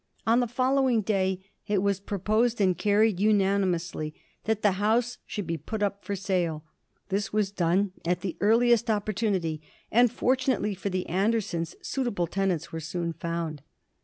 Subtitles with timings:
[0.25, 5.57] On the following day it was proposed, and carried unanimously, that the house should be
[5.59, 6.63] put up for sale.
[7.09, 9.61] This was done at the earliest opportunity,
[9.91, 13.61] and fortunately for the Andersons suitable tenants were soon found.